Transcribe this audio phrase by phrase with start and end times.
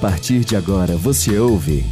[0.00, 1.84] partir de agora você ouve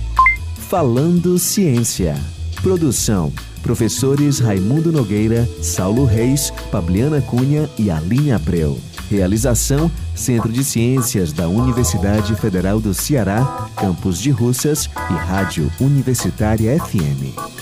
[0.69, 2.17] Falando Ciência.
[2.63, 3.31] Produção:
[3.63, 8.81] professores Raimundo Nogueira, Saulo Reis, Fabiana Cunha e Aline Abreu.
[9.11, 16.79] Realização: Centro de Ciências da Universidade Federal do Ceará, Campus de Russas e Rádio Universitária
[16.79, 17.58] FM.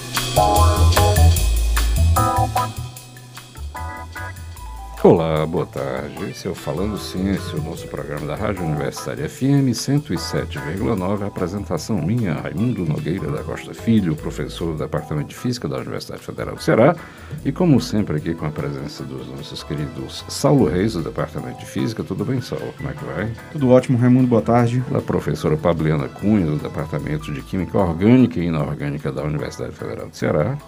[5.47, 6.25] Olá, boa tarde.
[6.29, 11.25] Esse é o Falando Ciência, o nosso programa da Rádio Universitária FM 107,9.
[11.25, 16.57] Apresentação minha, Raimundo Nogueira da Costa Filho, professor do Departamento de Física da Universidade Federal
[16.57, 16.97] do Ceará.
[17.45, 21.67] E como sempre, aqui com a presença dos nossos queridos Saulo Reis, do Departamento de
[21.67, 22.03] Física.
[22.03, 22.75] Tudo bem, Saulo?
[22.77, 23.33] Como é que vai?
[23.53, 24.27] Tudo ótimo, Raimundo.
[24.27, 24.83] Boa tarde.
[24.91, 30.17] Da professora Pabliana Cunha, do Departamento de Química Orgânica e Inorgânica da Universidade Federal do
[30.17, 30.59] Ceará.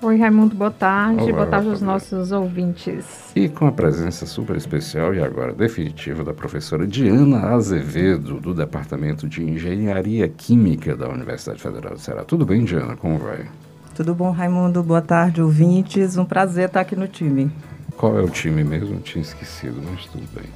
[0.00, 1.22] Oi, Raimundo, boa tarde.
[1.24, 3.32] Olá, boa tarde aos nossos ouvintes.
[3.34, 9.28] E com a presença super especial e agora definitiva da professora Diana Azevedo, do Departamento
[9.28, 12.22] de Engenharia Química da Universidade Federal do Ceará.
[12.22, 12.96] Tudo bem, Diana?
[12.96, 13.46] Como vai?
[13.92, 14.84] Tudo bom, Raimundo?
[14.84, 16.16] Boa tarde, ouvintes.
[16.16, 17.50] Um prazer estar aqui no time.
[17.96, 18.94] Qual é o time mesmo?
[18.94, 20.46] Eu tinha esquecido, mas tudo bem.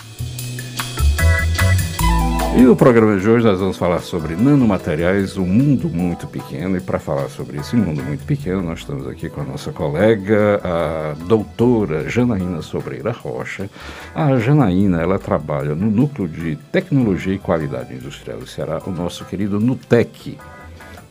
[2.54, 6.76] E no programa de hoje nós vamos falar sobre nanomateriais, um mundo muito pequeno.
[6.76, 10.60] E para falar sobre esse mundo muito pequeno, nós estamos aqui com a nossa colega,
[10.62, 13.70] a doutora Janaína Sobreira Rocha.
[14.14, 19.24] A Janaína, ela trabalha no Núcleo de Tecnologia e Qualidade Industrial do Ceará, o nosso
[19.24, 20.36] querido NUTEC.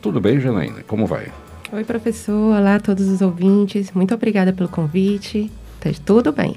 [0.00, 0.84] Tudo bem, Janaína?
[0.86, 1.26] Como vai?
[1.72, 2.56] Oi, professor.
[2.56, 3.90] Olá a todos os ouvintes.
[3.90, 5.50] Muito obrigada pelo convite.
[5.80, 6.54] Tá tudo bem.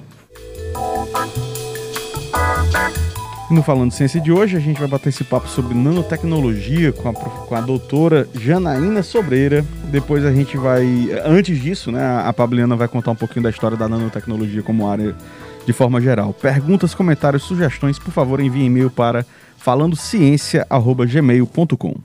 [3.50, 7.14] No Falando Ciência de hoje, a gente vai bater esse papo sobre nanotecnologia com a,
[7.14, 9.64] com a doutora Janaína Sobreira.
[9.92, 10.84] Depois a gente vai.
[11.24, 15.16] Antes disso, né, a Pabliana vai contar um pouquinho da história da nanotecnologia como área
[15.64, 16.34] de forma geral.
[16.34, 19.24] Perguntas, comentários, sugestões, por favor, envie e-mail para
[19.58, 21.96] falandociência.gmail.com.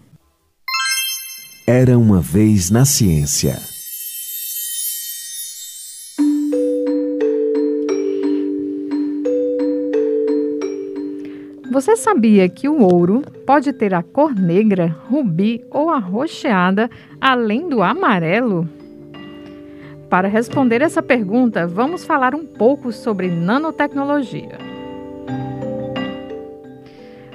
[1.66, 3.58] Era uma vez na ciência.
[11.70, 17.80] Você sabia que o ouro pode ter a cor negra, rubi ou arroxeada, além do
[17.80, 18.68] amarelo?
[20.08, 24.58] Para responder essa pergunta, vamos falar um pouco sobre nanotecnologia.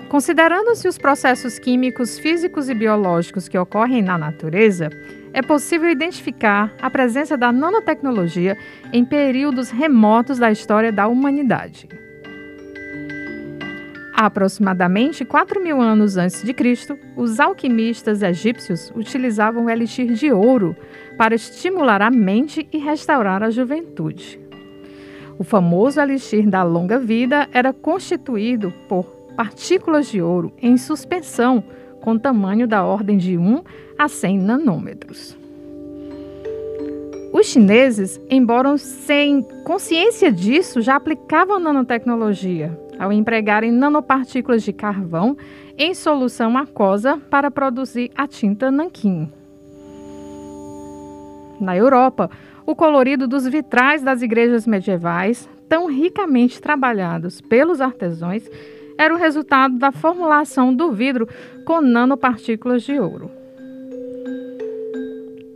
[0.10, 4.90] Considerando-se os processos químicos, físicos e biológicos que ocorrem na natureza,
[5.32, 8.58] é possível identificar a presença da nanotecnologia
[8.92, 11.88] em períodos remotos da história da humanidade.
[14.18, 20.74] Aproximadamente 4 mil anos antes de Cristo, os alquimistas egípcios utilizavam o elixir de ouro
[21.18, 24.40] para estimular a mente e restaurar a juventude.
[25.38, 29.04] O famoso elixir da longa vida era constituído por
[29.36, 31.62] partículas de ouro em suspensão
[32.00, 33.64] com tamanho da ordem de 1
[34.00, 35.38] a 100 nanômetros.
[37.34, 45.38] Os chineses, embora sem consciência disso, já aplicavam nanotecnologia ao empregarem nanopartículas de carvão
[45.78, 49.32] em solução aquosa para produzir a tinta nanquim.
[51.60, 52.30] Na Europa,
[52.66, 58.44] o colorido dos vitrais das igrejas medievais, tão ricamente trabalhados pelos artesãos,
[58.98, 61.28] era o resultado da formulação do vidro
[61.66, 63.30] com nanopartículas de ouro.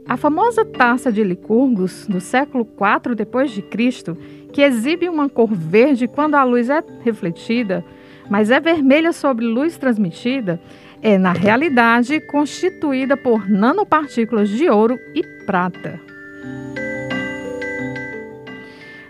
[0.09, 4.17] A famosa taça de Licurgos do século IV Cristo
[4.51, 7.83] que exibe uma cor verde quando a luz é refletida,
[8.29, 10.59] mas é vermelha sobre luz transmitida,
[11.01, 15.99] é na realidade constituída por nanopartículas de ouro e prata.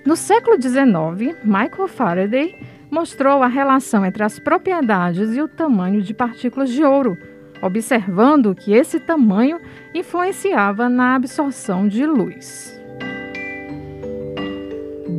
[0.05, 2.55] No século XIX, Michael Faraday
[2.89, 7.17] mostrou a relação entre as propriedades e o tamanho de partículas de ouro,
[7.61, 9.59] observando que esse tamanho
[9.93, 12.78] influenciava na absorção de luz.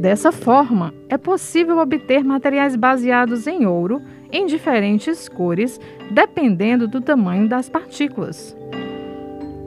[0.01, 4.01] Dessa forma, é possível obter materiais baseados em ouro
[4.33, 5.79] em diferentes cores,
[6.11, 8.57] dependendo do tamanho das partículas.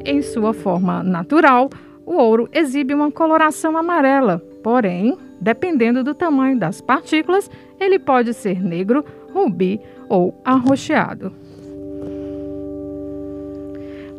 [0.03, 1.69] Em sua forma natural,
[2.03, 7.47] o ouro exibe uma coloração amarela, porém, dependendo do tamanho das partículas,
[7.79, 11.31] ele pode ser negro, rubi ou arroxeado.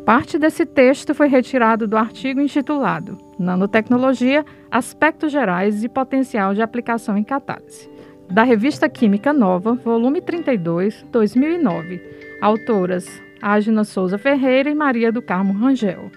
[0.05, 7.17] Parte desse texto foi retirado do artigo intitulado Nanotecnologia, Aspectos Gerais e Potencial de Aplicação
[7.17, 7.89] em Catálise,
[8.29, 12.01] da Revista Química Nova, volume 32, 2009.
[12.41, 13.05] Autoras
[13.41, 16.11] Ágina Souza Ferreira e Maria do Carmo Rangel.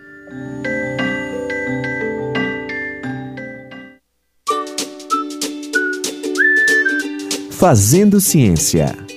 [7.51, 9.08] Fazendo Ciência.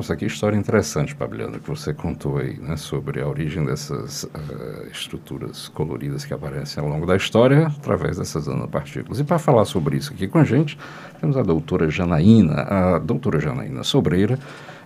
[0.00, 4.88] Nossa, que história interessante, Fabiana, que você contou aí, né, sobre a origem dessas uh,
[4.90, 9.20] estruturas coloridas que aparecem ao longo da história através dessas nanopartículas.
[9.20, 10.78] E para falar sobre isso aqui com a gente,
[11.20, 14.38] temos a doutora Janaína, a doutora Janaína Sobreira.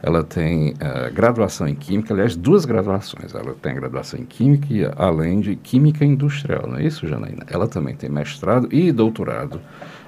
[0.02, 3.32] Ela tem uh, graduação em Química, aliás, duas graduações.
[3.32, 7.46] Ela tem graduação em Química além de Química Industrial, não é isso, Janaína?
[7.46, 9.60] Ela também tem mestrado e doutorado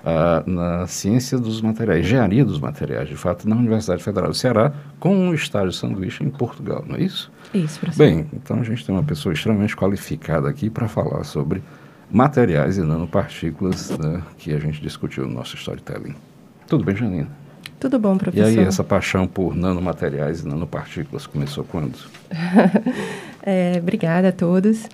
[0.06, 4.72] uh, na ciência dos materiais, engenharia dos materiais, de fato, na Universidade Federal do Ceará,
[5.00, 7.30] com um estágio sanduíche em Portugal, não é isso?
[7.52, 8.06] Isso, professor.
[8.06, 11.62] Bem, então a gente tem uma pessoa extremamente qualificada aqui para falar sobre
[12.10, 16.14] materiais e nanopartículas né, que a gente discutiu no nosso storytelling.
[16.68, 17.28] Tudo bem, Janina?
[17.78, 18.50] Tudo bom, professor.
[18.50, 21.98] E aí, essa paixão por nanomateriais e nanopartículas começou quando?
[23.42, 24.88] é, obrigada a todos.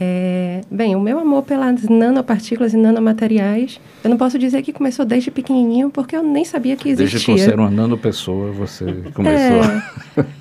[0.00, 5.04] É, bem, o meu amor pelas nanopartículas e nanomateriais, eu não posso dizer que começou
[5.04, 7.18] desde pequenininho, porque eu nem sabia que existia.
[7.18, 9.60] Desde que você era uma nanopessoa, você começou.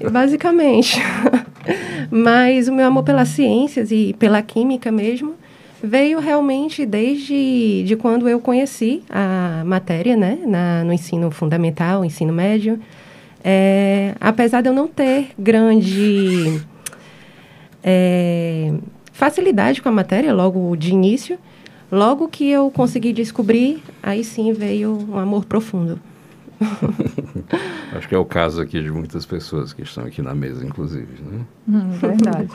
[0.04, 1.02] É, basicamente.
[2.12, 5.34] Mas o meu amor pelas ciências e pela química mesmo
[5.82, 12.32] veio realmente desde de quando eu conheci a matéria, né, na, no ensino fundamental, ensino
[12.32, 12.80] médio.
[13.44, 16.62] É, apesar de eu não ter grande
[17.84, 18.74] é,
[19.18, 21.40] facilidade com a matéria logo de início.
[21.92, 26.00] Logo que eu consegui descobrir, aí sim veio um amor profundo.
[27.96, 31.08] Acho que é o caso aqui de muitas pessoas que estão aqui na mesa, inclusive,
[31.24, 31.40] né?
[31.68, 32.50] Hum, verdade.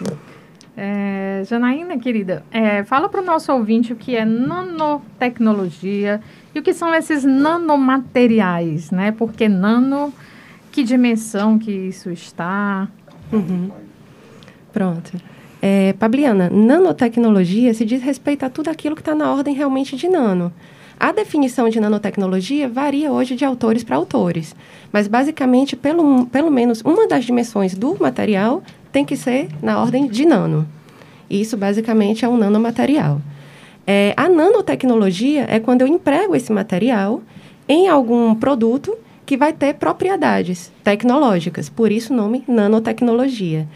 [0.77, 6.21] é, Janaína, querida, é, fala para o nosso ouvinte o que é nanotecnologia
[6.55, 9.11] e o que são esses nanomateriais, né?
[9.11, 10.13] Porque nano,
[10.71, 12.87] que dimensão que isso está?
[13.33, 13.71] Uhum.
[14.73, 15.13] Pronto.
[15.65, 20.09] É, Pabliana, nanotecnologia se diz respeito a tudo aquilo que está na ordem realmente de
[20.09, 20.53] nano.
[20.99, 24.57] A definição de nanotecnologia varia hoje de autores para autores,
[24.93, 28.61] mas basicamente, pelo, pelo menos uma das dimensões do material
[28.91, 30.67] tem que ser na ordem de nano.
[31.31, 33.21] Isso basicamente é um nanomaterial.
[33.87, 37.23] É, a nanotecnologia é quando eu emprego esse material
[37.69, 43.67] em algum produto que vai ter propriedades tecnológicas, por isso o nome nanotecnologia.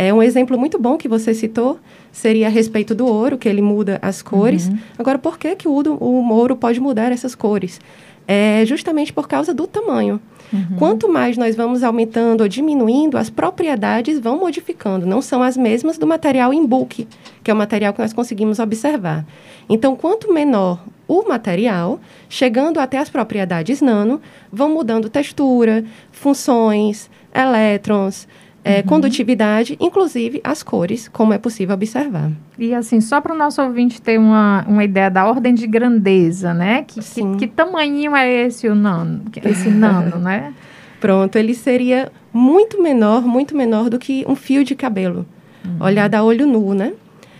[0.00, 1.80] É um exemplo muito bom que você citou
[2.12, 4.68] seria a respeito do ouro, que ele muda as cores.
[4.68, 4.78] Uhum.
[4.96, 7.80] Agora, por que, que o, o ouro pode mudar essas cores?
[8.24, 10.20] É justamente por causa do tamanho.
[10.52, 10.76] Uhum.
[10.78, 15.04] Quanto mais nós vamos aumentando ou diminuindo, as propriedades vão modificando.
[15.04, 17.08] Não são as mesmas do material em bulk,
[17.42, 19.26] que é o material que nós conseguimos observar.
[19.68, 21.98] Então, quanto menor o material,
[22.28, 24.20] chegando até as propriedades nano,
[24.52, 28.28] vão mudando textura, funções, elétrons,
[28.64, 28.82] é, uhum.
[28.84, 32.30] condutividade, inclusive as cores, como é possível observar.
[32.58, 36.52] E assim, só para o nosso ouvinte ter uma, uma ideia da ordem de grandeza,
[36.52, 36.82] né?
[36.82, 40.52] Que, que, que, tamanho é esse o nano, esse nano, né?
[41.00, 45.24] Pronto, ele seria muito menor, muito menor do que um fio de cabelo,
[45.64, 45.76] uhum.
[45.80, 46.92] olhado a olho nu, né?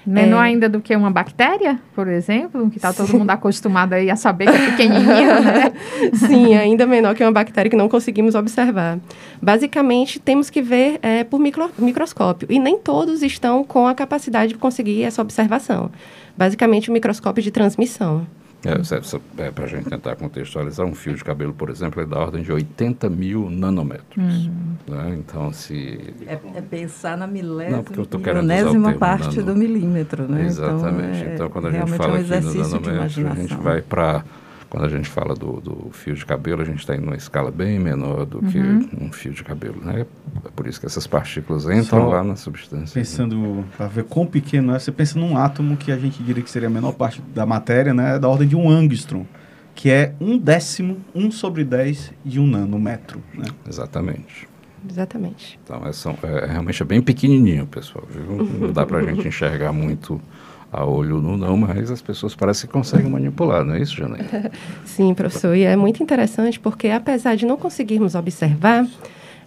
[0.08, 0.46] Menor é...
[0.46, 4.46] ainda do que uma bactéria, por exemplo, que está todo mundo acostumado aí a saber
[4.46, 5.72] que é pequenininha, né?
[6.16, 8.99] Sim, ainda menor que uma bactéria que não conseguimos observar.
[9.40, 14.54] Basicamente, temos que ver é, por micro, microscópio, e nem todos estão com a capacidade
[14.54, 15.90] de conseguir essa observação.
[16.35, 18.26] Basicamente, o microscópio de transmissão.
[18.65, 22.19] É, é, para a gente tentar contextualizar, um fio de cabelo, por exemplo, é da
[22.19, 24.47] ordem de 80 mil nanômetros.
[24.47, 24.75] Uhum.
[24.88, 25.17] Né?
[25.19, 26.12] Então, se...
[26.27, 27.85] É, é, pensar na milésima,
[28.17, 29.55] milionésima parte nano.
[29.55, 30.47] do milímetro, né?
[30.47, 31.19] Exatamente.
[31.19, 33.81] Então, é, então quando a gente fala é um aqui no nanômetro, a gente vai
[33.81, 34.25] para
[34.68, 37.50] quando a gente fala do, do fio de cabelo, a gente está em uma escala
[37.50, 38.50] bem menor do uhum.
[38.50, 40.04] que um fio de cabelo, né?
[40.44, 42.92] É por isso que essas partículas entram Só lá na substância.
[42.92, 43.64] Pensando, né?
[43.76, 46.68] para ver quão pequeno é, você pensa num átomo que a gente diria que seria
[46.68, 48.18] a menor parte da matéria, né?
[48.18, 49.25] Da ordem de um angstrom,
[49.75, 53.46] que é um décimo, um sobre dez de um nanômetro, né?
[53.66, 54.46] Exatamente.
[54.88, 55.58] Exatamente.
[55.64, 58.44] Então, é, são, é, realmente é bem pequenininho, pessoal, viu?
[58.44, 60.20] Não dá para a gente enxergar muito
[60.72, 64.50] a olho nu não, mas as pessoas parecem que conseguem manipular, não é isso, Janaína?
[64.84, 68.87] Sim, professor, e é muito interessante porque apesar de não conseguirmos observar,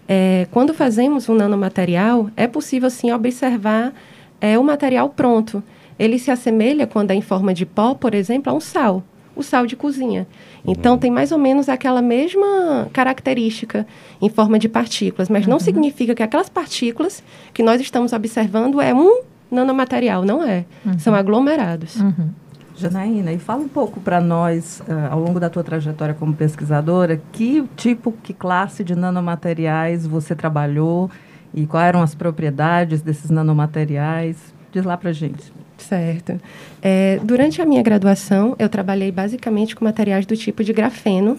[0.07, 3.93] é, quando fazemos um nanomaterial, é possível sim observar
[4.39, 5.63] é, o material pronto.
[5.97, 9.03] Ele se assemelha, quando é em forma de pó, por exemplo, a um sal,
[9.35, 10.27] o sal de cozinha.
[10.65, 10.99] Então, uhum.
[10.99, 13.85] tem mais ou menos aquela mesma característica
[14.21, 15.51] em forma de partículas, mas uhum.
[15.51, 17.23] não significa que aquelas partículas
[17.53, 19.21] que nós estamos observando é um
[19.51, 20.65] nanomaterial, não é.
[20.85, 20.97] Uhum.
[20.97, 21.97] São aglomerados.
[21.97, 22.29] Uhum.
[22.75, 27.21] Janaína, e fala um pouco para nós, uh, ao longo da tua trajetória como pesquisadora,
[27.31, 31.11] que tipo, que classe de nanomateriais você trabalhou
[31.53, 34.37] e quais eram as propriedades desses nanomateriais?
[34.71, 35.51] Diz lá para gente.
[35.77, 36.39] Certo.
[36.81, 41.37] É, durante a minha graduação, eu trabalhei basicamente com materiais do tipo de grafeno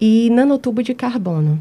[0.00, 1.58] e nanotubo de carbono.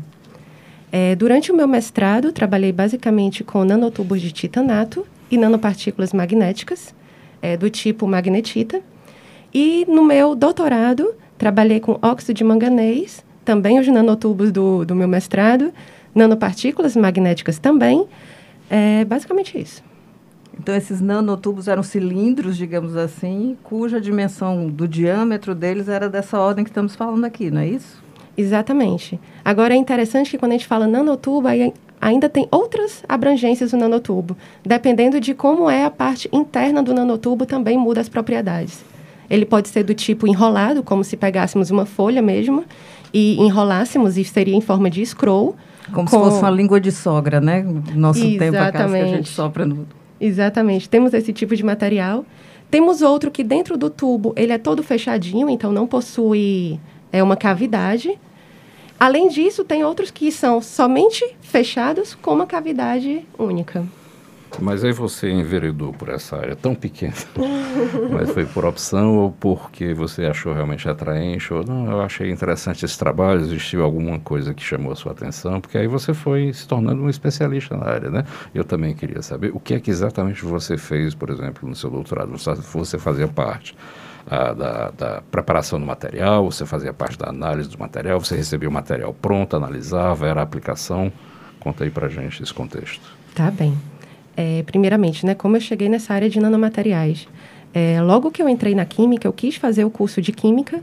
[0.91, 6.93] É, durante o meu mestrado, trabalhei basicamente com nanotubos de titanato e nanopartículas magnéticas,
[7.41, 8.81] é, do tipo magnetita.
[9.53, 15.07] E no meu doutorado, trabalhei com óxido de manganês, também os nanotubos do, do meu
[15.07, 15.71] mestrado,
[16.13, 18.05] nanopartículas magnéticas também.
[18.69, 19.83] É basicamente isso.
[20.59, 26.63] Então, esses nanotubos eram cilindros, digamos assim, cuja dimensão do diâmetro deles era dessa ordem
[26.63, 28.01] que estamos falando aqui, não é isso?
[28.35, 29.19] Exatamente.
[29.45, 33.77] Agora, é interessante que quando a gente fala nanotubo, aí ainda tem outras abrangências do
[33.77, 34.37] nanotubo.
[34.65, 38.83] Dependendo de como é a parte interna do nanotubo, também muda as propriedades.
[39.29, 42.63] Ele pode ser do tipo enrolado, como se pegássemos uma folha mesmo
[43.13, 45.55] e enrolássemos, e seria em forma de scroll.
[45.91, 46.17] Como com...
[46.17, 47.65] se fosse uma língua de sogra, né?
[47.93, 48.39] Nosso Exatamente.
[48.39, 49.87] tempo, aquelas que a gente sopra no
[50.19, 50.89] Exatamente.
[50.89, 52.25] Temos esse tipo de material.
[52.69, 56.79] Temos outro que dentro do tubo ele é todo fechadinho, então não possui
[57.11, 58.19] é uma cavidade.
[58.99, 63.85] Além disso, tem outros que são somente fechados com uma cavidade única.
[64.59, 67.13] Mas aí você enveredou por essa área tão pequena.
[68.11, 71.53] Mas foi por opção ou porque você achou realmente atraente?
[71.53, 75.61] Ou não, eu achei interessante esse trabalho, existiu alguma coisa que chamou a sua atenção?
[75.61, 78.25] Porque aí você foi se tornando um especialista na área, né?
[78.53, 81.89] Eu também queria saber o que é que exatamente você fez, por exemplo, no seu
[81.89, 82.31] doutorado.
[82.35, 83.75] Você fazia parte
[84.29, 88.69] ah, da, da, preparação do material, você fazia parte da análise do material, você recebia
[88.69, 91.11] o material pronto, analisava, era a aplicação.
[91.59, 93.01] Conta aí pra gente esse contexto.
[93.33, 93.77] Tá bem
[94.37, 97.27] é, primeiramente, né, como eu cheguei nessa área de nanomateriais.
[97.73, 100.79] É, logo que eu entrei na química, eu quis fazer o curso de química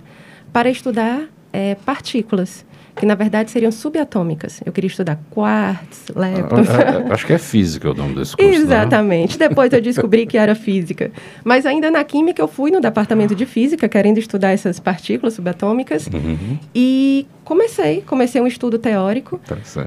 [0.52, 4.60] para estudar é, partículas que na verdade seriam subatômicas.
[4.64, 6.68] Eu queria estudar quartz, leptons.
[6.70, 8.50] Ah, acho que é física o nome desse curso.
[8.50, 8.54] É?
[8.54, 9.38] Exatamente.
[9.38, 9.48] Não?
[9.48, 11.10] Depois eu descobri que era física.
[11.42, 16.06] Mas ainda na química eu fui no departamento de física querendo estudar essas partículas subatômicas
[16.06, 16.58] uhum.
[16.74, 19.40] e comecei, comecei um estudo teórico,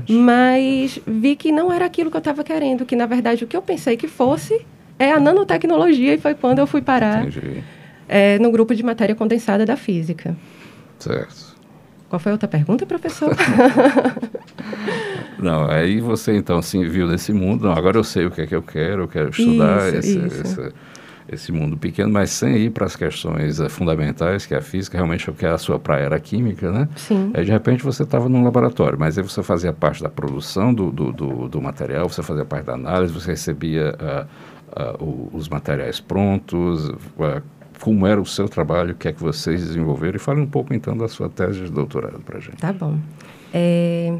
[0.09, 3.55] mas vi que não era aquilo que eu estava querendo, que na verdade o que
[3.55, 4.65] eu pensei que fosse
[4.99, 7.25] é a nanotecnologia e foi quando eu fui parar
[8.07, 10.35] é, no grupo de matéria condensada da física.
[10.99, 11.56] Certo.
[12.09, 13.35] Qual foi a outra pergunta, professor?
[15.37, 18.47] não, aí você então se viu nesse mundo, não, agora eu sei o que é
[18.47, 20.41] que eu quero, eu quero estudar isso, esse, isso.
[20.61, 20.73] Esse,
[21.29, 24.97] esse, mundo pequeno, mas sem ir para as questões uh, fundamentais, que é a física,
[24.97, 26.87] realmente o que a sua praia era química, né?
[26.95, 27.31] Sim.
[27.33, 30.89] Aí de repente você estava num laboratório, mas aí você fazia parte da produção do,
[30.89, 35.99] do, do, do material, você fazia parte da análise, você recebia uh, uh, os materiais
[35.99, 36.89] prontos,
[37.79, 40.73] como era o seu trabalho, o que é que vocês desenvolveram e fale um pouco
[40.73, 42.57] então da sua tese de doutorado para a gente.
[42.57, 42.97] Tá bom.
[43.53, 44.13] É,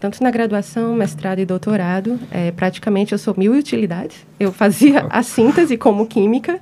[0.00, 4.26] tanto na graduação, mestrado e doutorado, é, praticamente eu sou mil utilidades.
[4.38, 6.60] Eu fazia a síntese como química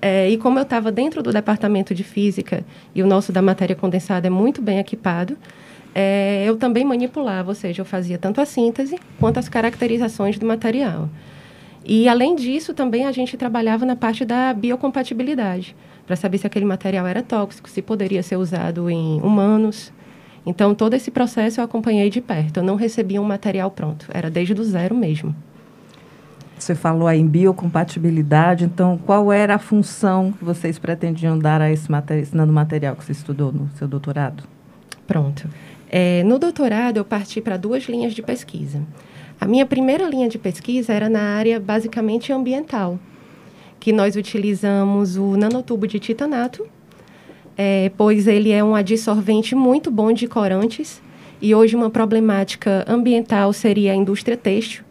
[0.00, 2.64] é, e como eu estava dentro do departamento de física
[2.94, 5.36] e o nosso da matéria condensada é muito bem equipado,
[5.94, 10.46] é, eu também manipulava, ou seja, eu fazia tanto a síntese quanto as caracterizações do
[10.46, 11.08] material.
[11.88, 16.64] E, além disso, também a gente trabalhava na parte da biocompatibilidade, para saber se aquele
[16.64, 19.92] material era tóxico, se poderia ser usado em humanos.
[20.44, 22.56] Então, todo esse processo eu acompanhei de perto.
[22.56, 25.34] Eu não recebia um material pronto, era desde do zero mesmo.
[26.58, 31.70] Você falou aí em biocompatibilidade, então qual era a função que vocês pretendiam dar a
[31.70, 34.42] esse, material, esse nanomaterial que você estudou no seu doutorado?
[35.06, 35.48] Pronto.
[35.88, 38.82] É, no doutorado, eu parti para duas linhas de pesquisa.
[39.38, 42.98] A minha primeira linha de pesquisa era na área basicamente ambiental,
[43.78, 46.66] que nós utilizamos o nanotubo de titanato,
[47.56, 51.02] é, pois ele é um adsorvente muito bom de corantes,
[51.40, 54.84] e hoje uma problemática ambiental seria a indústria têxtil,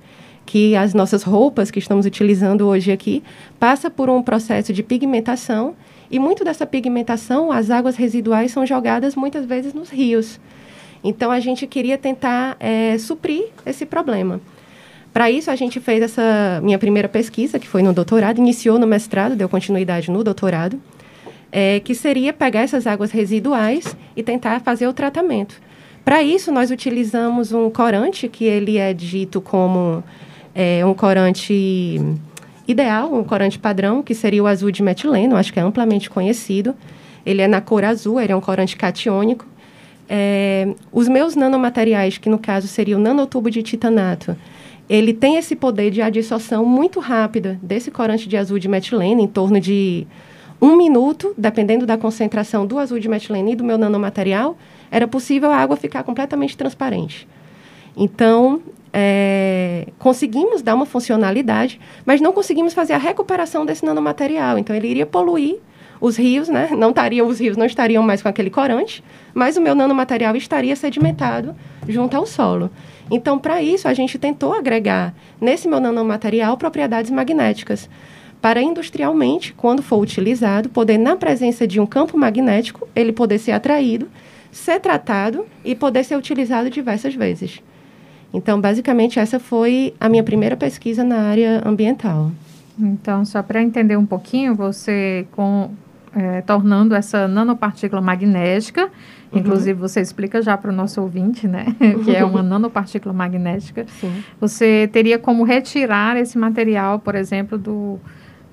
[0.45, 3.23] que as nossas roupas que estamos utilizando hoje aqui
[3.59, 5.75] passa por um processo de pigmentação
[6.09, 10.39] e muito dessa pigmentação, as águas residuais são jogadas muitas vezes nos rios.
[11.07, 14.41] Então, a gente queria tentar é, suprir esse problema.
[15.13, 18.87] Para isso, a gente fez essa minha primeira pesquisa, que foi no doutorado, iniciou no
[18.87, 20.81] mestrado, deu continuidade no doutorado,
[21.51, 25.61] é, que seria pegar essas águas residuais e tentar fazer o tratamento.
[26.03, 30.03] Para isso, nós utilizamos um corante, que ele é dito como
[30.55, 32.01] é, um corante
[32.67, 36.75] ideal, um corante padrão, que seria o azul de metileno, acho que é amplamente conhecido.
[37.23, 39.45] Ele é na cor azul, ele é um corante catiônico.
[40.07, 44.35] É, os meus nanomateriais, que no caso seria o nanotubo de titanato,
[44.87, 49.27] ele tem esse poder de adsorção muito rápida desse corante de azul de metileno, em
[49.27, 50.05] torno de
[50.61, 54.57] um minuto, dependendo da concentração do azul de metileno e do meu nanomaterial,
[54.91, 57.27] era possível a água ficar completamente transparente.
[57.97, 58.61] Então,
[58.93, 64.57] é, conseguimos dar uma funcionalidade, mas não conseguimos fazer a recuperação desse nanomaterial.
[64.57, 65.57] Então, ele iria poluir
[66.05, 66.69] os rios, né?
[66.77, 70.75] Não estaria, os rios não estariam mais com aquele corante, mas o meu nanomaterial estaria
[70.75, 71.55] sedimentado
[71.89, 72.69] junto ao solo.
[73.09, 77.89] Então, para isso, a gente tentou agregar nesse meu nanomaterial propriedades magnéticas,
[78.39, 83.53] para industrialmente, quando for utilizado, poder, na presença de um campo magnético, ele poder ser
[83.53, 84.07] atraído,
[84.51, 87.63] ser tratado e poder ser utilizado diversas vezes.
[88.31, 92.31] Então, basicamente, essa foi a minha primeira pesquisa na área ambiental.
[92.77, 95.71] Então, só para entender um pouquinho, você com,
[96.15, 98.83] é, tornando essa nanopartícula magnética,
[99.31, 99.39] uhum.
[99.39, 101.65] inclusive você explica já para o nosso ouvinte, né,
[102.05, 104.23] que é uma nanopartícula magnética, Sim.
[104.39, 107.99] você teria como retirar esse material, por exemplo, do,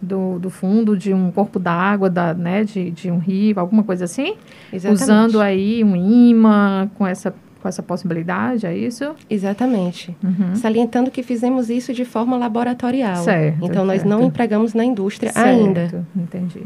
[0.01, 4.35] do, do fundo de um corpo d'água, né, de, de um rio, alguma coisa assim?
[4.73, 5.03] Exatamente.
[5.03, 9.15] Usando aí um imã com essa com essa possibilidade, é isso?
[9.31, 10.17] Exatamente.
[10.21, 10.57] Uhum.
[10.57, 13.23] Salientando que fizemos isso de forma laboratorial.
[13.23, 13.65] Certo.
[13.65, 14.09] Então, nós certo.
[14.09, 15.47] não empregamos na indústria certo.
[15.47, 16.05] ainda.
[16.17, 16.65] Entendi.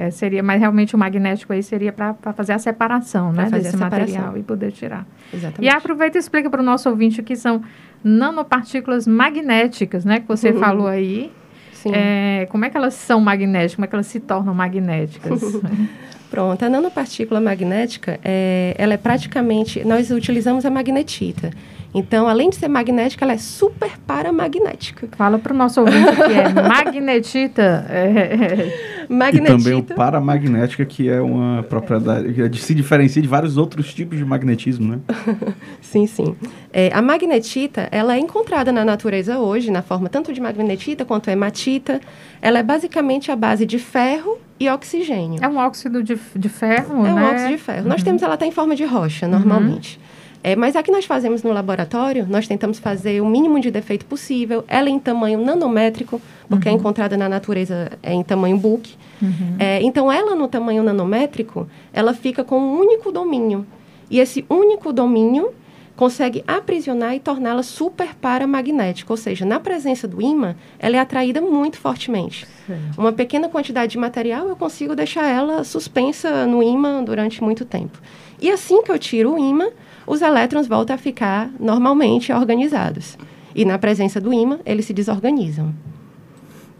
[0.00, 4.34] É, seria, mas realmente o magnético aí seria para fazer a separação, né, desse material
[4.34, 5.06] e poder tirar.
[5.30, 5.62] Exatamente.
[5.62, 7.62] E aproveita e explica para o nosso ouvinte o que são
[8.02, 10.58] nanopartículas magnéticas, né, que você uhum.
[10.58, 11.30] falou aí.
[11.74, 11.90] Sim.
[11.92, 13.74] É, como é que elas são magnéticas?
[13.74, 15.38] Como é que elas se tornam magnéticas?
[16.30, 21.50] Pronto, a nanopartícula magnética, é, ela é praticamente, nós utilizamos a magnetita.
[21.92, 25.08] Então, além de ser magnética, ela é super paramagnética.
[25.12, 27.84] Fala para o nosso ouvinte que é magnetita.
[27.90, 28.89] É...
[29.10, 29.52] magnetita.
[29.52, 34.16] E também o paramagnética, que é uma propriedade que se diferencia de vários outros tipos
[34.16, 35.00] de magnetismo, né?
[35.82, 36.36] sim, sim.
[36.72, 41.28] É, a magnetita, ela é encontrada na natureza hoje, na forma tanto de magnetita quanto
[41.28, 42.00] hematita.
[42.40, 45.42] Ela é basicamente a base de ferro e oxigênio.
[45.42, 47.10] É um óxido de, de ferro, é né?
[47.10, 47.82] É um óxido de ferro.
[47.82, 47.88] Uhum.
[47.88, 49.98] Nós temos, ela está em forma de rocha, normalmente.
[49.98, 50.09] Uhum.
[50.42, 54.06] É, mas a que nós fazemos no laboratório, nós tentamos fazer o mínimo de defeito
[54.06, 54.64] possível.
[54.66, 56.78] Ela é em tamanho nanométrico, porque é uhum.
[56.78, 58.94] é encontrada na natureza é em tamanho book.
[59.20, 59.56] Uhum.
[59.58, 63.66] É, então, ela no tamanho nanométrico, ela fica com um único domínio.
[64.10, 65.52] E esse único domínio
[65.94, 71.42] consegue aprisionar e torná-la super paramagnética, ou seja, na presença do ímã, ela é atraída
[71.42, 72.46] muito fortemente.
[72.66, 72.78] Sim.
[72.96, 78.00] Uma pequena quantidade de material, eu consigo deixar ela suspensa no ímã durante muito tempo.
[78.40, 79.68] E assim que eu tiro o ímã,
[80.10, 83.16] os elétrons voltam a ficar normalmente organizados.
[83.54, 85.72] E na presença do ímã, eles se desorganizam.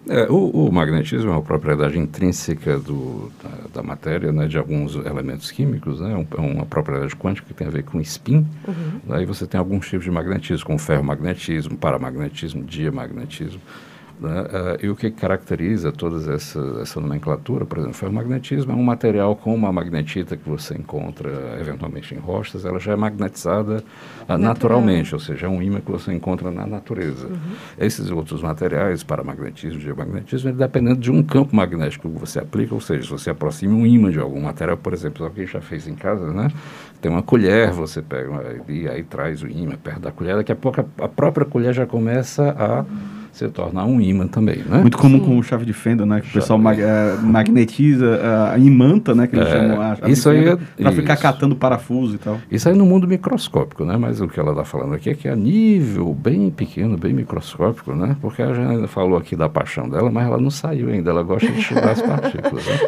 [0.09, 4.97] É, o, o, magnetismo é uma propriedade intrínseca do, da, da, matéria, né, de alguns
[4.97, 8.45] elementos químicos, né, é uma propriedade quântica que tem a ver com spin.
[8.67, 9.15] Uhum.
[9.15, 13.61] Aí você tem alguns tipos de magnetismo, como ferromagnetismo, paramagnetismo, diamagnetismo.
[14.21, 14.43] Né?
[14.43, 18.83] Uh, e o que caracteriza toda essa, essa nomenclatura, por exemplo, o ferromagnetismo é um
[18.83, 23.83] material com uma magnetita que você encontra eventualmente em rochas, ela já é magnetizada
[24.29, 27.29] uh, naturalmente, ou seja, é um ímã que você encontra na natureza.
[27.29, 27.39] Uhum.
[27.79, 33.05] Esses outros materiais, paramagnetismo, diamagnetismo, dependendo de um campo magnético que você aplica, ou seja,
[33.05, 36.31] se você aproxima um ímã de algum material, por exemplo, alguém já fez em casa,
[36.31, 36.51] né?
[37.01, 40.53] Tem uma colher, você pega uma, e aí traz o ímã perto da colher, daqui
[40.53, 44.59] a pouco a, a própria colher já começa a uhum se tornar um ímã também,
[44.67, 44.81] né?
[44.81, 45.25] Muito comum Sim.
[45.25, 46.21] com chave de fenda, né?
[46.21, 48.21] Que o pessoal mag uh, magnetiza,
[48.57, 49.27] uh, imanta, né?
[49.27, 52.39] Que eles é, chamam a chave isso aí é, para ficar catando parafuso e tal.
[52.51, 53.97] Isso aí no mundo microscópico, né?
[53.97, 57.13] Mas o que ela está falando aqui é que é a nível bem pequeno, bem
[57.13, 58.17] microscópico, né?
[58.21, 61.51] Porque a gente falou aqui da paixão dela, mas ela não saiu ainda, ela gosta
[61.51, 62.79] de estudar as partículas, né?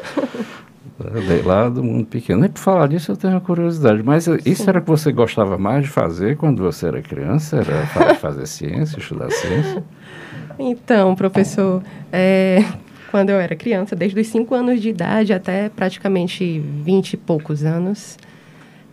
[1.44, 2.40] lá do mundo pequeno.
[2.40, 4.38] Nem por falar disso eu tenho uma curiosidade, mas Sim.
[4.44, 7.56] isso era o que você gostava mais de fazer quando você era criança?
[7.56, 9.82] Era fazer ciência, estudar ciência?
[10.58, 12.64] Então, professor, é,
[13.10, 17.64] quando eu era criança, desde os 5 anos de idade até praticamente 20 e poucos
[17.64, 18.18] anos.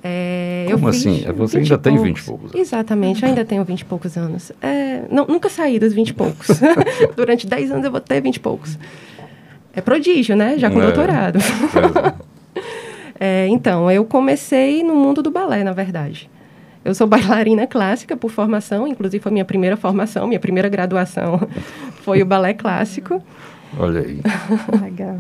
[0.04, 1.26] É, Como eu assim?
[1.36, 2.68] Você ainda tem 20 e poucos anos?
[2.68, 4.52] Exatamente, ainda tenho 20 e poucos anos.
[4.62, 6.60] É, não, nunca saí dos 20 e poucos.
[7.16, 8.78] Durante 10 anos eu vou ter 20 e poucos.
[9.74, 10.58] É prodígio, né?
[10.58, 11.40] Já com é, doutorado.
[13.20, 16.30] É, então, eu comecei no mundo do balé, na verdade.
[16.84, 21.48] Eu sou bailarina clássica por formação, inclusive foi minha primeira formação, minha primeira graduação
[22.04, 23.22] foi o balé clássico.
[23.78, 24.22] Olha aí.
[24.82, 25.20] Legal.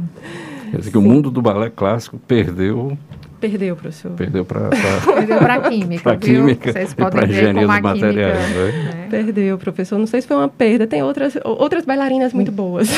[0.71, 2.97] Quer dizer que o mundo do balé clássico perdeu
[3.39, 4.11] Perdeu, professor.
[4.11, 4.69] Perdeu para
[5.15, 6.03] Perdeu para a química.
[6.03, 9.05] Para química Vocês podem ver como a materiais, química, né?
[9.05, 9.09] É.
[9.09, 9.97] Perdeu, professor.
[9.97, 10.85] Não sei se foi uma perda.
[10.85, 12.89] Tem outras, outras bailarinas muito boas.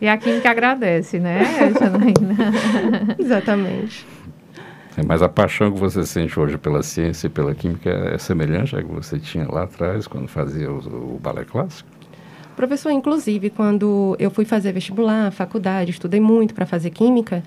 [0.00, 1.42] e a química agradece, né,
[1.78, 3.16] Janaína?
[3.18, 4.06] Exatamente.
[4.96, 8.74] É, mas a paixão que você sente hoje pela ciência e pela química é semelhante
[8.74, 11.88] à que você tinha lá atrás, quando fazia o, o balé clássico?
[12.56, 17.42] Professor, inclusive, quando eu fui fazer vestibular, faculdade, estudei muito para fazer química,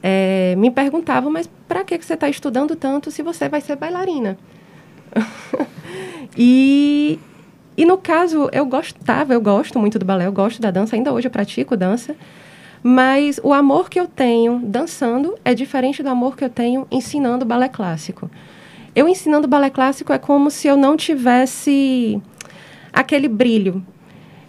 [0.00, 4.38] é, me perguntavam, mas para que você está estudando tanto se você vai ser bailarina?
[6.38, 7.18] e,
[7.76, 11.12] e no caso, eu gostava, eu gosto muito do balé, eu gosto da dança, ainda
[11.12, 12.14] hoje eu pratico dança,
[12.86, 17.42] mas o amor que eu tenho dançando é diferente do amor que eu tenho ensinando
[17.42, 18.30] balé clássico.
[18.94, 22.20] Eu ensinando balé clássico é como se eu não tivesse
[22.92, 23.82] aquele brilho.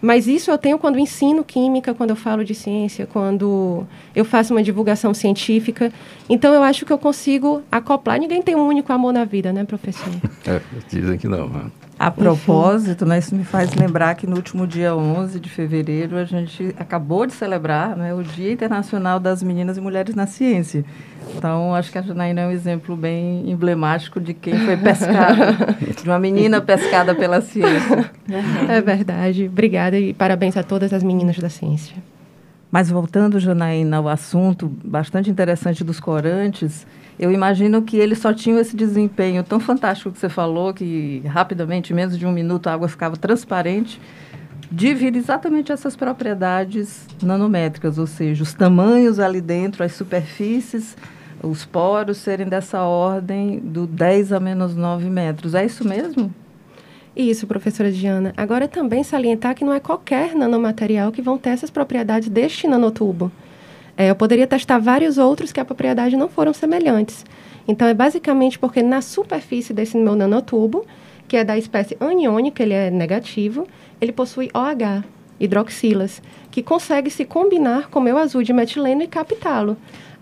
[0.02, 4.52] Mas isso eu tenho quando ensino química, quando eu falo de ciência, quando eu faço
[4.52, 5.90] uma divulgação científica.
[6.28, 8.18] Então eu acho que eu consigo acoplar.
[8.18, 10.12] Ninguém tem um único amor na vida, né, professor?
[10.46, 11.48] É, dizem que não.
[11.48, 11.70] Né?
[11.98, 16.24] A propósito, né, isso me faz lembrar que no último dia 11 de fevereiro a
[16.24, 20.84] gente acabou de celebrar né, o Dia Internacional das Meninas e Mulheres na Ciência.
[21.34, 25.56] Então, acho que a Janaína é um exemplo bem emblemático de quem foi pescada,
[25.96, 28.10] de uma menina pescada pela ciência.
[28.68, 29.46] É verdade.
[29.46, 31.96] Obrigada e parabéns a todas as meninas da ciência.
[32.70, 36.86] Mas voltando, Janaína, ao assunto bastante interessante dos corantes,
[37.18, 41.94] eu imagino que eles só tinham esse desempenho tão fantástico que você falou, que rapidamente,
[41.94, 44.00] menos de um minuto, a água ficava transparente,
[44.70, 50.96] devido exatamente a essas propriedades nanométricas, ou seja, os tamanhos ali dentro, as superfícies,
[51.42, 55.54] os poros serem dessa ordem do 10 a menos 9 metros.
[55.54, 56.34] É isso mesmo?
[57.16, 58.34] Isso, professora Diana.
[58.36, 63.32] Agora também salientar que não é qualquer nanomaterial que vão ter essas propriedades deste nanotubo.
[63.96, 67.24] É, eu poderia testar vários outros que a propriedade não foram semelhantes.
[67.66, 70.84] Então, é basicamente porque na superfície desse meu nanotubo,
[71.26, 73.66] que é da espécie aniônica, ele é negativo,
[73.98, 75.02] ele possui OH,
[75.40, 79.78] hidroxilas, que consegue se combinar com o meu azul de metileno e captá-lo.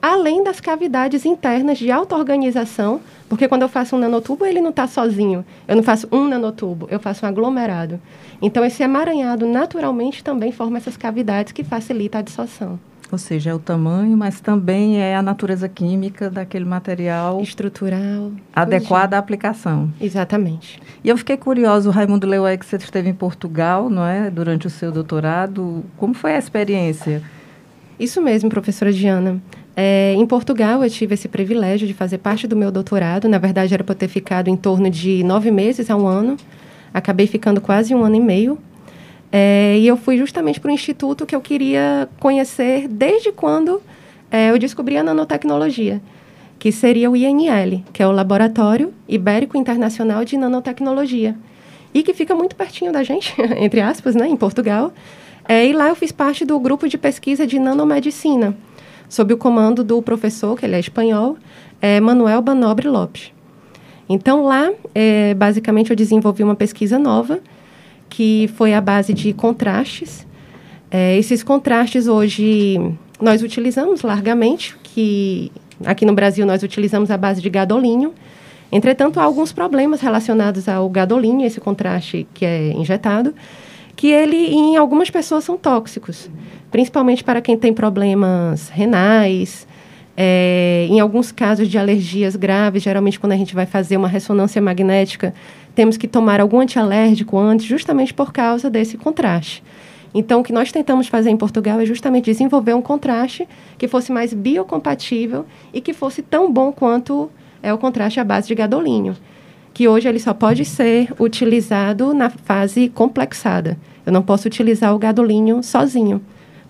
[0.06, 4.86] Além das cavidades internas de auto-organização, porque quando eu faço um nanotubo, ele não está
[4.86, 5.42] sozinho.
[5.66, 7.98] Eu não faço um nanotubo, eu faço um aglomerado.
[8.42, 12.78] Então, esse emaranhado naturalmente também forma essas cavidades que facilita a dissorção.
[13.10, 19.14] Ou seja, é o tamanho, mas também é a natureza química daquele material estrutural adequado
[19.14, 19.90] à aplicação.
[19.98, 20.82] Exatamente.
[21.02, 24.30] E eu fiquei curioso, o Raimundo leu aí que você esteve em Portugal, não é,
[24.30, 25.82] durante o seu doutorado.
[25.96, 27.22] Como foi a experiência?
[27.98, 29.40] Isso mesmo, professora Diana.
[29.76, 33.28] É, em Portugal, eu tive esse privilégio de fazer parte do meu doutorado.
[33.28, 36.36] Na verdade, era para ter ficado em torno de nove meses a um ano.
[36.92, 38.58] Acabei ficando quase um ano e meio
[39.36, 43.82] é, e eu fui justamente para o instituto que eu queria conhecer desde quando
[44.30, 46.00] é, eu descobri a nanotecnologia,
[46.56, 51.36] que seria o INL, que é o Laboratório Ibérico Internacional de Nanotecnologia,
[51.92, 54.92] e que fica muito pertinho da gente, entre aspas, né, em Portugal.
[55.48, 58.56] É, e lá eu fiz parte do grupo de pesquisa de nanomedicina,
[59.08, 61.36] sob o comando do professor, que ele é espanhol,
[61.80, 63.32] é, Manuel Banobre Lopes.
[64.08, 67.40] Então, lá, é, basicamente, eu desenvolvi uma pesquisa nova
[68.08, 70.26] que foi a base de contrastes.
[70.90, 72.78] É, esses contrastes hoje
[73.20, 75.50] nós utilizamos largamente, que
[75.84, 78.14] aqui no Brasil nós utilizamos a base de gadolínio.
[78.70, 83.34] Entretanto, há alguns problemas relacionados ao gadolínio, esse contraste que é injetado,
[83.96, 86.28] que ele em algumas pessoas são tóxicos,
[86.74, 89.64] principalmente para quem tem problemas renais,
[90.16, 94.60] é, em alguns casos de alergias graves, geralmente quando a gente vai fazer uma ressonância
[94.60, 95.32] magnética,
[95.72, 99.62] temos que tomar algum antialérgico antes, justamente por causa desse contraste.
[100.12, 103.46] Então, o que nós tentamos fazer em Portugal é justamente desenvolver um contraste
[103.78, 107.30] que fosse mais biocompatível e que fosse tão bom quanto
[107.62, 109.14] é o contraste à base de gadolínio,
[109.72, 113.78] que hoje ele só pode ser utilizado na fase complexada.
[114.04, 116.20] Eu não posso utilizar o gadolínio sozinho,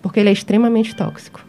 [0.05, 1.43] porque ele é extremamente tóxico.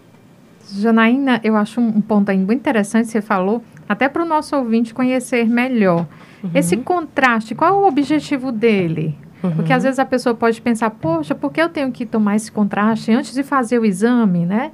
[0.73, 4.57] Janaína, eu acho um ponto aí muito interessante que você falou, até para o nosso
[4.57, 6.07] ouvinte conhecer melhor.
[6.43, 6.51] Uhum.
[6.55, 9.15] Esse contraste, qual é o objetivo dele?
[9.43, 9.57] Uhum.
[9.57, 12.51] Porque às vezes a pessoa pode pensar, poxa, por que eu tenho que tomar esse
[12.51, 14.73] contraste antes de fazer o exame, né?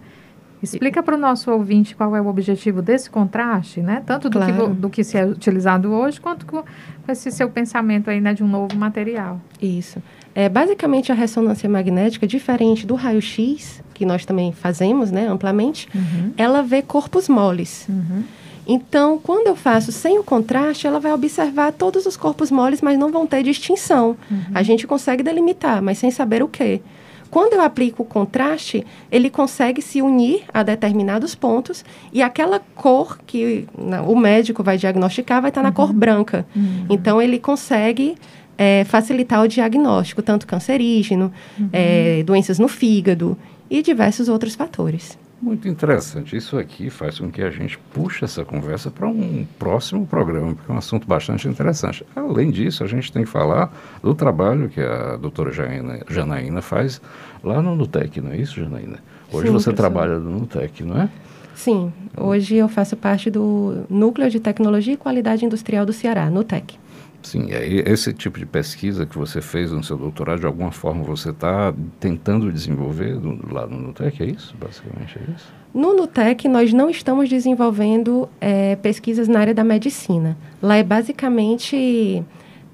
[0.63, 4.01] Explica para o nosso ouvinte qual é o objetivo desse contraste, né?
[4.07, 4.69] Tanto do, claro.
[4.69, 6.63] que, do que se é utilizado hoje, quanto com
[7.09, 9.41] esse seu pensamento aí, né, de um novo material.
[9.61, 10.01] Isso.
[10.35, 16.33] É, basicamente, a ressonância magnética, diferente do raio-x, que nós também fazemos, né, amplamente, uhum.
[16.37, 17.87] ela vê corpos moles.
[17.89, 18.25] Uhum.
[18.67, 22.99] Então, quando eu faço sem o contraste, ela vai observar todos os corpos moles, mas
[22.99, 24.17] não vão ter distinção.
[24.31, 24.43] Uhum.
[24.55, 26.81] A gente consegue delimitar, mas sem saber o quê.
[27.29, 33.19] Quando eu aplico o contraste, ele consegue se unir a determinados pontos e aquela cor
[33.27, 33.67] que
[34.07, 35.99] o médico vai diagnosticar vai estar na cor uhum.
[35.99, 36.47] branca.
[36.55, 36.87] Uhum.
[36.91, 38.17] Então, ele consegue
[38.63, 41.69] é, facilitar o diagnóstico, tanto cancerígeno, uhum.
[41.73, 43.37] é, doenças no fígado
[43.69, 45.19] e diversos outros fatores.
[45.41, 46.37] Muito interessante.
[46.37, 50.71] Isso aqui faz com que a gente puxe essa conversa para um próximo programa, porque
[50.71, 52.07] é um assunto bastante interessante.
[52.15, 57.01] Além disso, a gente tem que falar do trabalho que a doutora Janaína, Janaína faz
[57.43, 59.01] lá no Nutec, não é isso, Janaína?
[59.33, 59.75] Hoje Sim, você professor.
[59.75, 61.09] trabalha no Nutec, não é?
[61.57, 66.79] Sim, hoje eu faço parte do Núcleo de Tecnologia e Qualidade Industrial do Ceará, Nutec.
[67.23, 71.05] Sim, é esse tipo de pesquisa que você fez no seu doutorado, de alguma forma
[71.05, 74.55] você está tentando desenvolver do, lá no Nutec, é isso?
[74.59, 75.53] Basicamente é isso?
[75.73, 80.37] No Nutec, nós não estamos desenvolvendo é, pesquisas na área da medicina.
[80.61, 82.23] Lá é basicamente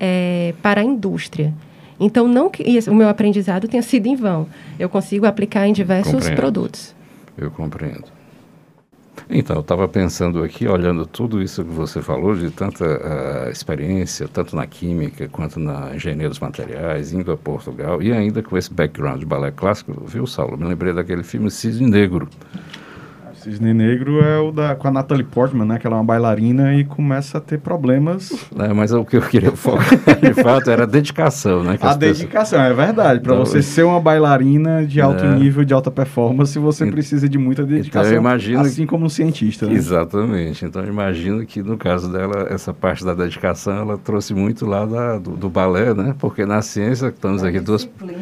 [0.00, 1.52] é, para a indústria.
[2.00, 4.46] Então, não que o meu aprendizado tenha sido em vão.
[4.78, 6.36] Eu consigo aplicar em diversos compreendo.
[6.36, 6.94] produtos.
[7.36, 8.17] Eu compreendo.
[9.28, 14.28] Então, eu estava pensando aqui, olhando tudo isso que você falou, de tanta uh, experiência,
[14.28, 18.72] tanto na química quanto na engenharia dos materiais, indo a Portugal, e ainda com esse
[18.72, 20.56] background de balé clássico, viu, Saulo?
[20.56, 22.28] Me lembrei daquele filme Cisne Negro.
[23.42, 25.78] Cisne Negro é o da, com a Natalie Portman, né?
[25.78, 28.32] Que ela é uma bailarina e começa a ter problemas.
[28.58, 29.88] É, mas o que eu queria focar,
[30.20, 31.78] de fato, era a dedicação, né?
[31.80, 32.78] a dedicação, pessoas...
[32.78, 33.20] é verdade.
[33.20, 35.34] Para então, você ser uma bailarina de alto é.
[35.34, 38.02] nível, de alta performance, você precisa de muita dedicação.
[38.02, 39.66] Então, eu imagino assim como um cientista.
[39.66, 39.74] Né?
[39.74, 40.64] Exatamente.
[40.64, 44.84] Então, eu imagino que no caso dela, essa parte da dedicação, ela trouxe muito lá
[44.84, 46.14] da, do, do balé, né?
[46.18, 47.84] Porque na ciência, estamos da aqui duas...
[47.84, 48.16] Também.